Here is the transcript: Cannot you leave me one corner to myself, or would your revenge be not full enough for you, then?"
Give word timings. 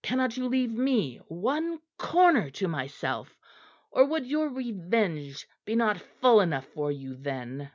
Cannot 0.00 0.36
you 0.36 0.46
leave 0.46 0.70
me 0.70 1.16
one 1.26 1.80
corner 1.98 2.50
to 2.50 2.68
myself, 2.68 3.36
or 3.90 4.04
would 4.04 4.24
your 4.24 4.48
revenge 4.48 5.48
be 5.64 5.74
not 5.74 6.00
full 6.00 6.40
enough 6.40 6.66
for 6.68 6.92
you, 6.92 7.16
then?" 7.16 7.72